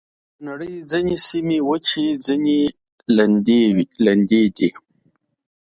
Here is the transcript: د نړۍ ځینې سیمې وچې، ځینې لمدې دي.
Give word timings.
د 0.03 0.05
نړۍ 0.47 0.73
ځینې 0.91 1.15
سیمې 1.27 1.59
وچې، 1.69 2.05
ځینې 2.25 2.59
لمدې 4.05 4.43
دي. 4.57 4.69